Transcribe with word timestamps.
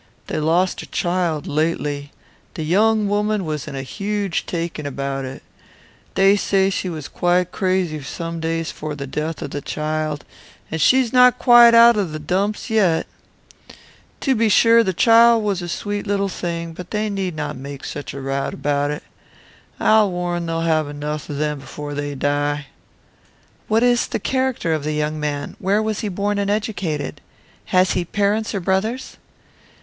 They 0.25 0.39
lost 0.39 0.81
a 0.81 0.87
child 0.87 1.45
lately. 1.45 2.11
The 2.55 2.63
young 2.63 3.07
woman 3.07 3.45
was 3.45 3.67
in 3.67 3.75
a 3.75 3.83
huge 3.83 4.47
taking 4.47 4.87
about 4.87 5.25
it. 5.25 5.43
They 6.15 6.35
say 6.37 6.71
she 6.71 6.89
was 6.89 7.07
quite 7.07 7.51
crazy 7.51 8.01
some 8.01 8.39
days 8.39 8.71
for 8.71 8.95
the 8.95 9.05
death 9.05 9.43
of 9.43 9.51
the 9.51 9.61
child; 9.61 10.25
and 10.71 10.81
she 10.81 11.01
is 11.01 11.13
not 11.13 11.37
quite 11.37 11.75
out 11.75 11.97
of 11.97 12.13
the 12.13 12.17
dumps 12.17 12.67
yet. 12.67 13.05
To 14.21 14.33
be 14.33 14.49
sure, 14.49 14.83
the 14.83 14.91
child 14.91 15.43
was 15.43 15.61
a 15.61 15.69
sweet 15.69 16.07
little 16.07 16.29
thing; 16.29 16.73
but 16.73 16.89
they 16.89 17.07
need 17.07 17.35
not 17.35 17.55
make 17.55 17.83
such 17.85 18.15
a 18.15 18.21
rout 18.21 18.55
about 18.55 18.89
it. 18.89 19.03
I'll 19.79 20.09
war'n' 20.09 20.47
they'll 20.47 20.61
have 20.61 20.89
enough 20.89 21.29
of 21.29 21.37
them 21.37 21.59
before 21.59 21.93
they 21.93 22.15
die." 22.15 22.65
"What 23.67 23.83
is 23.83 24.07
the 24.07 24.19
character 24.19 24.73
of 24.73 24.83
the 24.83 24.93
young 24.93 25.19
man? 25.19 25.55
Where 25.59 25.79
was 25.79 25.99
he 25.99 26.09
born 26.09 26.39
and 26.39 26.49
educated? 26.49 27.21
Has 27.65 27.91
he 27.91 28.03
parents 28.03 28.55
or 28.55 28.59
brothers?" 28.59 29.17